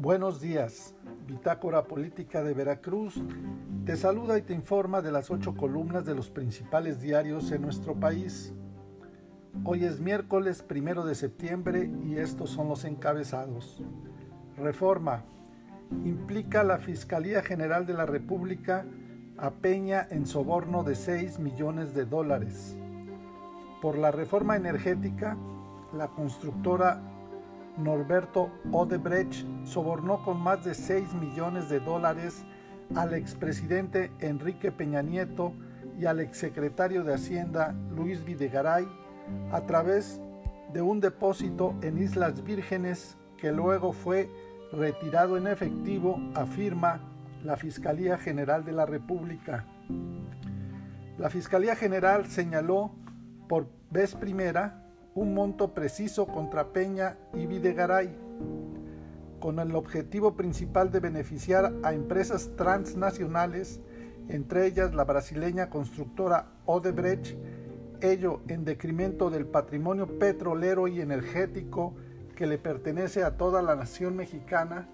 [0.00, 0.94] Buenos días,
[1.26, 3.22] Bitácora Política de Veracruz
[3.84, 7.94] te saluda y te informa de las ocho columnas de los principales diarios en nuestro
[7.94, 8.54] país.
[9.62, 13.82] Hoy es miércoles primero de septiembre y estos son los encabezados.
[14.56, 15.22] Reforma.
[16.02, 18.86] Implica la Fiscalía General de la República
[19.36, 22.74] a Peña en soborno de 6 millones de dólares.
[23.82, 25.36] Por la reforma energética,
[25.92, 27.02] la constructora
[27.82, 32.44] Norberto Odebrecht sobornó con más de 6 millones de dólares
[32.94, 35.52] al expresidente Enrique Peña Nieto
[35.98, 38.86] y al exsecretario de Hacienda Luis Videgaray
[39.52, 40.20] a través
[40.72, 44.28] de un depósito en Islas Vírgenes que luego fue
[44.72, 47.00] retirado en efectivo, afirma
[47.42, 49.64] la Fiscalía General de la República.
[51.18, 52.92] La Fiscalía General señaló
[53.48, 54.89] por vez primera
[55.20, 58.08] un monto preciso contra Peña y Videgaray,
[59.38, 63.80] con el objetivo principal de beneficiar a empresas transnacionales,
[64.30, 67.36] entre ellas la brasileña constructora Odebrecht,
[68.00, 71.92] ello en decremento del patrimonio petrolero y energético
[72.34, 74.88] que le pertenece a toda la nación mexicana,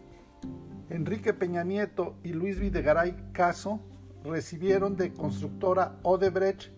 [0.91, 3.79] Enrique Peña Nieto y Luis Videgaray Caso
[4.25, 6.73] recibieron de constructora Odebrecht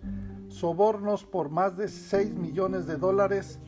[0.48, 3.60] sobornos por más de 6 millones de dólares,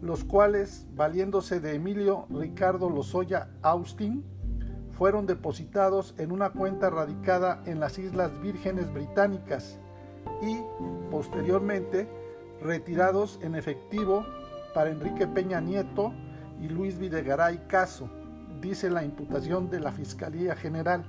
[0.00, 4.24] los cuales, valiéndose de Emilio Ricardo Lozoya Austin,
[4.92, 9.78] fueron depositados en una cuenta radicada en las Islas Vírgenes Británicas
[10.42, 10.58] y,
[11.10, 12.08] posteriormente,
[12.60, 14.24] retirados en efectivo
[14.74, 16.12] para Enrique Peña Nieto
[16.60, 18.08] y Luis Videgaray Caso,
[18.60, 21.04] dice la imputación de la Fiscalía General.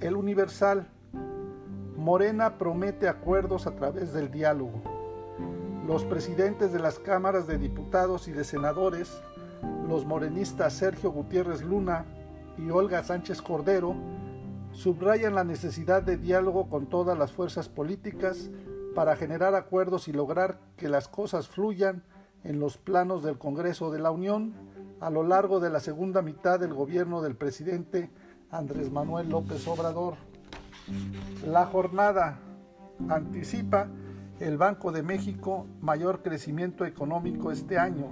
[0.00, 0.88] El Universal
[2.08, 4.80] Morena promete acuerdos a través del diálogo.
[5.86, 9.20] Los presidentes de las cámaras de diputados y de senadores,
[9.86, 12.06] los morenistas Sergio Gutiérrez Luna
[12.56, 13.94] y Olga Sánchez Cordero,
[14.72, 18.48] subrayan la necesidad de diálogo con todas las fuerzas políticas
[18.94, 22.04] para generar acuerdos y lograr que las cosas fluyan
[22.42, 24.54] en los planos del Congreso de la Unión
[25.00, 28.08] a lo largo de la segunda mitad del gobierno del presidente
[28.50, 30.14] Andrés Manuel López Obrador.
[31.46, 32.38] La jornada
[33.08, 33.88] anticipa
[34.40, 38.06] el Banco de México mayor crecimiento económico este año.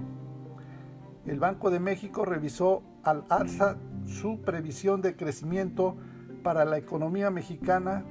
[1.26, 5.96] El Banco de México revisó al alza su previsión de crecimiento
[6.42, 8.04] para la economía mexicana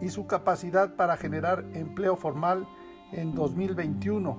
[0.00, 2.66] y su capacidad para generar empleo formal
[3.12, 4.36] en 2021.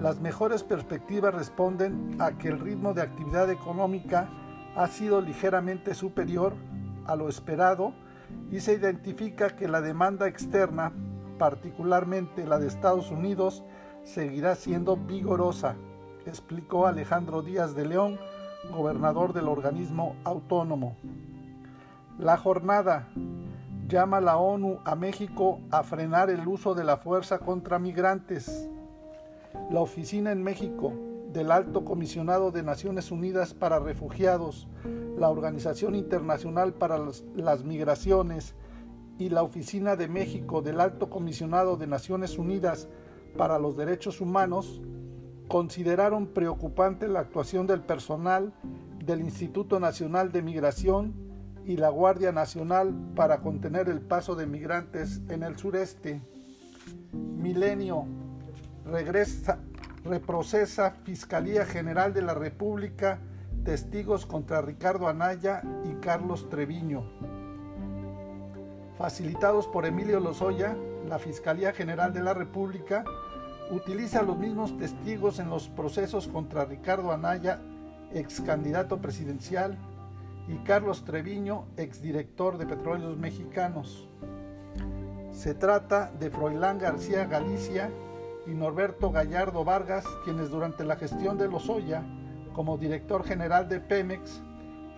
[0.00, 4.28] Las mejores perspectivas responden a que el ritmo de actividad económica
[4.74, 6.54] ha sido ligeramente superior
[7.06, 7.92] a lo esperado
[8.50, 10.92] y se identifica que la demanda externa,
[11.38, 13.64] particularmente la de Estados Unidos,
[14.04, 15.74] seguirá siendo vigorosa,
[16.26, 18.18] explicó Alejandro Díaz de León,
[18.70, 20.96] gobernador del organismo autónomo.
[22.18, 23.08] La jornada
[23.88, 28.68] llama a la ONU a México a frenar el uso de la fuerza contra migrantes.
[29.70, 30.92] La oficina en México
[31.32, 34.66] del Alto Comisionado de Naciones Unidas para Refugiados,
[35.16, 36.98] la Organización Internacional para
[37.34, 38.54] las Migraciones
[39.18, 42.88] y la Oficina de México del Alto Comisionado de Naciones Unidas
[43.36, 44.80] para los Derechos Humanos
[45.48, 48.52] consideraron preocupante la actuación del personal
[49.04, 51.14] del Instituto Nacional de Migración
[51.64, 56.20] y la Guardia Nacional para contener el paso de migrantes en el sureste.
[57.12, 58.06] Milenio
[58.84, 59.58] regresa,
[60.04, 63.20] reprocesa Fiscalía General de la República
[63.66, 67.02] testigos contra Ricardo Anaya y Carlos Treviño.
[68.96, 70.76] Facilitados por Emilio Lozoya,
[71.08, 73.04] la Fiscalía General de la República
[73.72, 77.60] utiliza los mismos testigos en los procesos contra Ricardo Anaya,
[78.14, 79.76] ex candidato presidencial,
[80.46, 84.08] y Carlos Treviño, exdirector de Petróleos Mexicanos.
[85.32, 87.90] Se trata de Froilán García Galicia,
[88.46, 92.04] y Norberto Gallardo Vargas, quienes durante la gestión de Lozoya
[92.56, 94.40] como director general de Pemex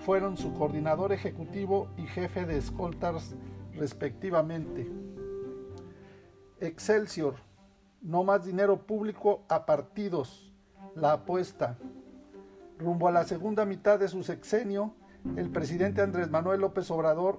[0.07, 3.35] fueron su coordinador ejecutivo y jefe de escoltas
[3.75, 4.89] respectivamente.
[6.61, 7.35] Excelsior,
[8.01, 10.55] no más dinero público a partidos,
[10.95, 11.77] la apuesta.
[12.79, 14.95] Rumbo a la segunda mitad de su sexenio,
[15.35, 17.39] el presidente Andrés Manuel López Obrador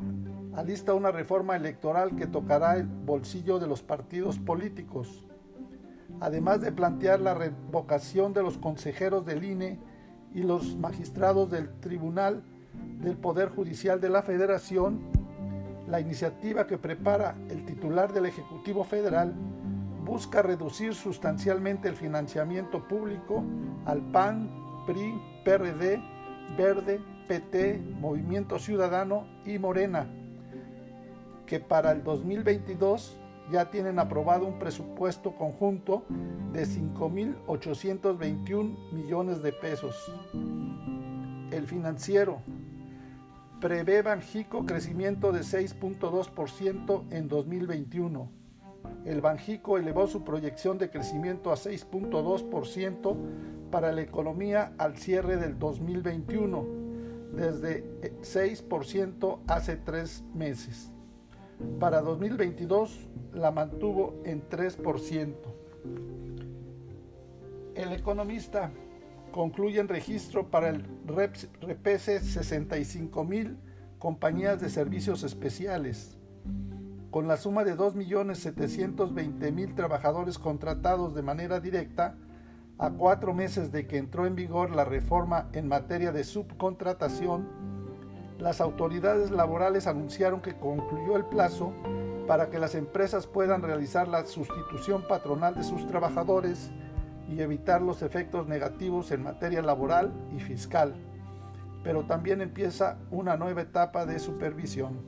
[0.54, 5.30] alista una reforma electoral que tocará el bolsillo de los partidos políticos
[6.22, 9.80] además de plantear la revocación de los consejeros del INE
[10.34, 12.44] y los magistrados del Tribunal
[13.02, 15.00] del Poder Judicial de la Federación,
[15.88, 19.34] la iniciativa que prepara el titular del Ejecutivo Federal
[20.06, 23.44] busca reducir sustancialmente el financiamiento público
[23.86, 24.50] al PAN,
[24.86, 26.02] PRI, PRD
[26.58, 30.08] Verde, PT, Movimiento Ciudadano y Morena,
[31.46, 33.18] que para el 2022
[33.52, 36.04] ya tienen aprobado un presupuesto conjunto
[36.54, 39.96] de 5.821 millones de pesos.
[41.52, 42.42] El financiero
[43.60, 48.32] prevé Banjico crecimiento de 6.2% en 2021.
[49.06, 53.18] El Banjico elevó su proyección de crecimiento a 6.2%
[53.72, 56.66] para la economía al cierre del 2021,
[57.34, 57.84] desde
[58.22, 60.92] 6% hace tres meses.
[61.80, 65.34] Para 2022 la mantuvo en 3%.
[67.76, 68.72] El economista
[69.32, 73.58] concluye en registro para el REPSE 65 mil
[74.00, 76.18] compañías de servicios especiales,
[77.12, 82.16] con la suma de 2.720.000 trabajadores contratados de manera directa
[82.78, 87.50] a cuatro meses de que entró en vigor la reforma en materia de subcontratación,
[88.40, 91.74] las autoridades laborales anunciaron que concluyó el plazo
[92.26, 96.72] para que las empresas puedan realizar la sustitución patronal de sus trabajadores
[97.28, 100.96] y evitar los efectos negativos en materia laboral y fiscal.
[101.84, 105.02] Pero también empieza una nueva etapa de supervisión.